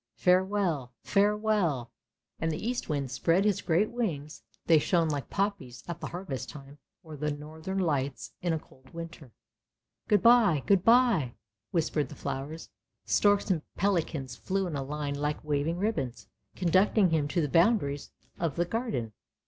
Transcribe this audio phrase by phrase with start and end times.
[0.15, 0.93] Farewell!
[1.03, 1.91] Farewell!"
[2.41, 6.79] and the Eastwind spread his great wings, they shone like poppies at the harvest time,
[7.03, 9.31] or the Northern Lights in a cold winter.
[10.07, 10.63] "Good bye!
[10.65, 11.35] good bye!"
[11.69, 12.71] whispered the flowers.
[13.05, 18.11] Storks and pelicans flew in a line like waving ribbons, conducting him to the boundaries
[18.39, 19.13] of the Garden.